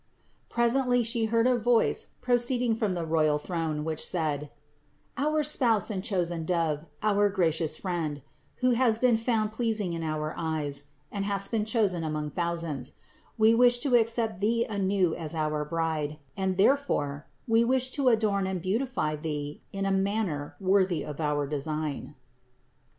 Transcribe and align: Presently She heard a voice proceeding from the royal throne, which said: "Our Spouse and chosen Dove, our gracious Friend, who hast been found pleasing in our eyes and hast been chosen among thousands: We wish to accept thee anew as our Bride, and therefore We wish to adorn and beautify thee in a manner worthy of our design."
Presently 0.49 1.03
She 1.03 1.25
heard 1.25 1.45
a 1.45 1.59
voice 1.59 2.07
proceeding 2.21 2.73
from 2.73 2.93
the 2.93 3.05
royal 3.05 3.37
throne, 3.37 3.83
which 3.83 4.03
said: 4.03 4.49
"Our 5.15 5.43
Spouse 5.43 5.91
and 5.91 6.03
chosen 6.03 6.43
Dove, 6.43 6.87
our 7.03 7.29
gracious 7.29 7.77
Friend, 7.77 8.23
who 8.65 8.71
hast 8.71 8.99
been 8.99 9.15
found 9.15 9.51
pleasing 9.51 9.93
in 9.93 10.01
our 10.01 10.33
eyes 10.35 10.85
and 11.11 11.23
hast 11.25 11.51
been 11.51 11.65
chosen 11.65 12.03
among 12.03 12.31
thousands: 12.31 12.95
We 13.37 13.53
wish 13.53 13.77
to 13.81 13.95
accept 13.95 14.39
thee 14.39 14.65
anew 14.67 15.13
as 15.13 15.35
our 15.35 15.63
Bride, 15.63 16.17
and 16.35 16.57
therefore 16.57 17.27
We 17.47 17.63
wish 17.63 17.91
to 17.91 18.07
adorn 18.07 18.47
and 18.47 18.59
beautify 18.59 19.17
thee 19.17 19.61
in 19.71 19.85
a 19.85 19.91
manner 19.91 20.55
worthy 20.59 21.05
of 21.05 21.21
our 21.21 21.45
design." 21.45 22.15